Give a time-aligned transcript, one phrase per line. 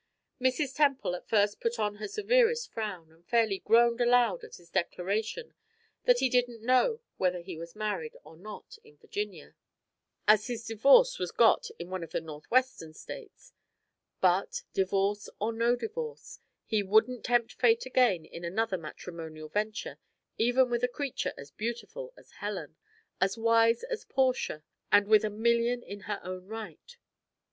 [0.41, 0.75] Mrs.
[0.75, 5.53] Temple at first put on her severest frown and fairly groaned aloud at his declaration
[6.05, 9.53] that he didn't know whether he was married or not in Virginia,
[10.27, 13.53] as his divorce was got in one of the Northwestern States;
[14.19, 19.99] but, divorce or no divorce, he wouldn't tempt Fate again in another matrimonial venture
[20.35, 22.75] even with a creature as beautiful as Helen,
[23.21, 26.97] as wise as Portia, and with a million in her own right.